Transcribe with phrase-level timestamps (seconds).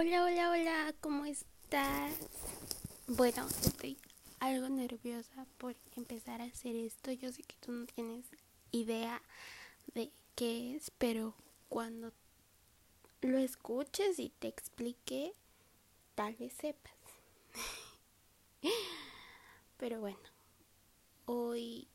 [0.00, 2.14] Hola, hola, hola, ¿cómo estás?
[3.08, 3.98] Bueno, estoy
[4.38, 7.10] algo nerviosa por empezar a hacer esto.
[7.10, 8.24] Yo sé que tú no tienes
[8.70, 9.20] idea
[9.94, 11.34] de qué es, pero
[11.68, 12.12] cuando
[13.22, 15.34] lo escuches y te explique,
[16.14, 16.94] tal vez sepas.
[19.78, 20.28] pero bueno,
[21.26, 21.88] hoy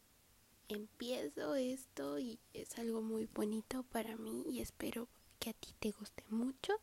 [0.68, 5.08] empiezo esto y es algo muy bonito para mí y espero
[5.40, 6.82] que a ti te guste mucho.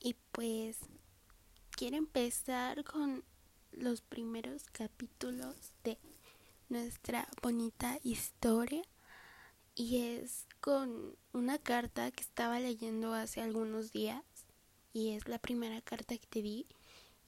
[0.00, 0.78] Y pues
[1.70, 3.24] quiero empezar con
[3.72, 5.98] los primeros capítulos de
[6.68, 8.82] nuestra bonita historia
[9.74, 14.24] y es con una carta que estaba leyendo hace algunos días
[14.92, 16.66] y es la primera carta que te di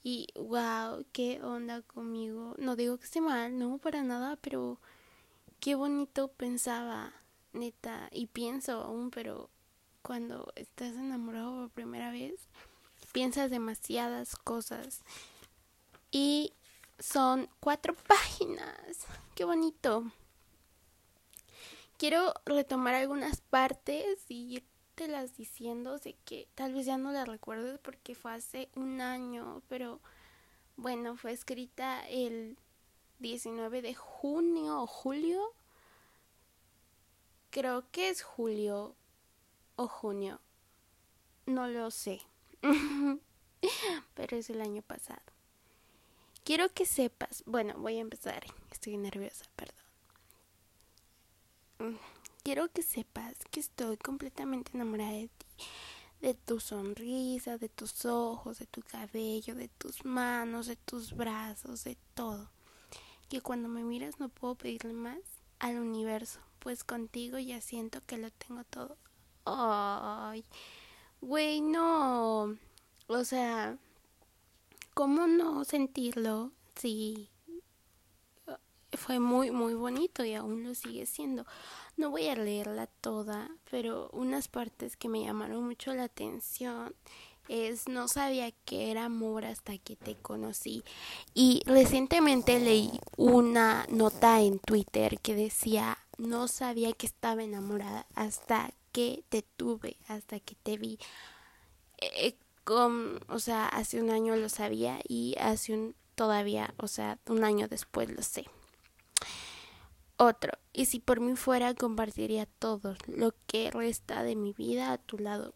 [0.03, 2.55] y wow, qué onda conmigo.
[2.57, 4.79] No digo que esté mal, no para nada, pero
[5.59, 7.13] qué bonito pensaba,
[7.53, 9.49] neta, y pienso aún, pero
[10.01, 12.47] cuando estás enamorado por primera vez,
[13.11, 15.01] piensas demasiadas cosas.
[16.11, 16.53] Y
[16.99, 19.05] son cuatro páginas.
[19.35, 20.11] Qué bonito.
[21.97, 24.63] Quiero retomar algunas partes y
[24.95, 25.97] te las diciendo.
[25.97, 30.01] Sé que tal vez ya no las recuerdes porque fue hace un año, pero
[30.77, 32.57] bueno, fue escrita el
[33.19, 35.53] 19 de junio o julio.
[37.51, 38.95] Creo que es julio
[39.75, 40.39] o junio.
[41.45, 42.21] No lo sé.
[44.13, 45.21] Pero es el año pasado.
[46.43, 48.43] Quiero que sepas, bueno, voy a empezar.
[48.71, 49.75] Estoy nerviosa, perdón.
[51.79, 51.97] Mm,
[52.43, 55.45] quiero que sepas que estoy completamente enamorada de ti,
[56.21, 61.83] de tu sonrisa, de tus ojos, de tu cabello, de tus manos, de tus brazos,
[61.83, 62.49] de todo.
[63.29, 65.19] Que cuando me miras no puedo pedirle más
[65.59, 68.97] al universo, pues contigo ya siento que lo tengo todo.
[69.45, 70.45] Ay,
[71.21, 72.57] güey, no.
[73.07, 73.77] O sea,
[74.93, 76.51] ¿cómo no sentirlo?
[76.75, 77.29] Sí,
[78.97, 81.45] fue muy, muy bonito y aún lo sigue siendo.
[81.97, 86.95] No voy a leerla toda, pero unas partes que me llamaron mucho la atención
[87.47, 90.83] es no sabía que era amor hasta que te conocí.
[91.33, 98.71] Y recientemente leí una nota en Twitter que decía no sabía que estaba enamorada hasta
[98.91, 100.99] que te tuve, hasta que te vi.
[101.99, 102.35] Eh,
[103.27, 107.67] o sea, hace un año lo sabía y hace un todavía, o sea, un año
[107.67, 108.45] después lo sé.
[110.17, 114.97] Otro, y si por mí fuera, compartiría todo lo que resta de mi vida a
[114.99, 115.55] tu lado.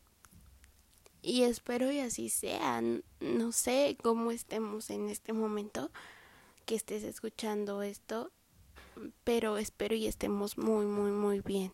[1.22, 2.82] Y espero y así sea.
[3.20, 5.92] No sé cómo estemos en este momento
[6.66, 8.32] que estés escuchando esto,
[9.24, 11.72] pero espero y estemos muy, muy, muy bien.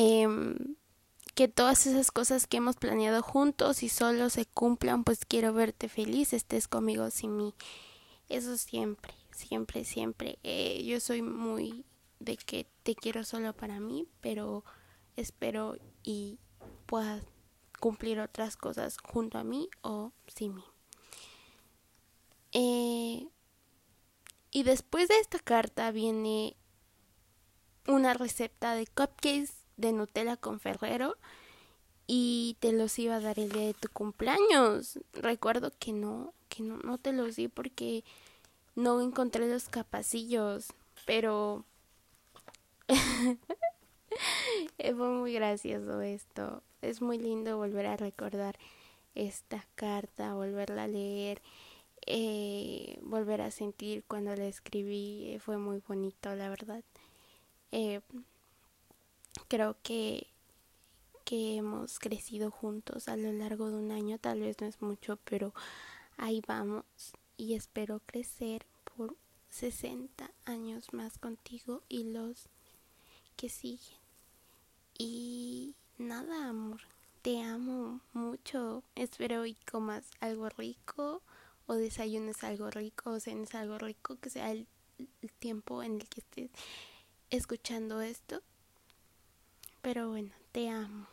[0.00, 0.28] Eh,
[1.34, 5.88] que todas esas cosas que hemos planeado juntos y solo se cumplan, pues quiero verte
[5.88, 7.52] feliz, estés conmigo sin mí.
[8.28, 10.38] Eso siempre, siempre, siempre.
[10.44, 11.84] Eh, yo soy muy
[12.20, 14.64] de que te quiero solo para mí, pero
[15.16, 16.38] espero y
[16.86, 17.24] puedas
[17.80, 20.64] cumplir otras cosas junto a mí o sin mí.
[22.52, 23.26] Eh,
[24.52, 26.56] y después de esta carta viene
[27.88, 31.16] una receta de cupcakes de Nutella con Ferrero
[32.06, 34.98] y te los iba a dar el día de tu cumpleaños.
[35.14, 38.04] Recuerdo que no, que no, no te los di porque
[38.74, 40.68] no encontré los capacillos,
[41.06, 41.64] pero
[44.78, 46.62] fue muy gracioso esto.
[46.80, 48.56] Es muy lindo volver a recordar
[49.14, 51.42] esta carta, volverla a leer,
[52.06, 55.38] eh, volver a sentir cuando la escribí.
[55.40, 56.82] Fue muy bonito, la verdad.
[57.72, 58.00] Eh,
[59.48, 60.28] creo que
[61.24, 65.18] que hemos crecido juntos a lo largo de un año, tal vez no es mucho,
[65.24, 65.52] pero
[66.16, 66.86] ahí vamos
[67.36, 68.64] y espero crecer
[68.96, 69.14] por
[69.50, 72.48] 60 años más contigo y los
[73.36, 73.98] que siguen.
[74.96, 76.80] Y nada, amor,
[77.20, 78.82] te amo mucho.
[78.94, 81.22] Espero y comas algo rico
[81.66, 84.66] o desayunes algo rico o cenes algo rico, que sea el,
[85.20, 86.50] el tiempo en el que estés
[87.30, 88.42] escuchando esto.
[89.80, 91.08] Pero bueno, te amo.